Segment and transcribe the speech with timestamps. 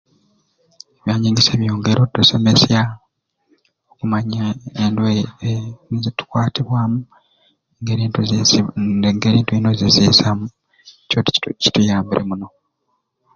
[0.99, 2.81] Ebyanyegesya byongeire okutusomesya
[3.91, 4.43] okumanya
[4.83, 5.51] endwaire e
[5.89, 6.99] ni zitukwatibwaamu
[7.81, 8.57] ngeri netuzitusi
[8.99, 10.45] n'engeri bwetuluna okuzizeesamu
[11.03, 12.47] ekyo kitu kituyambire muno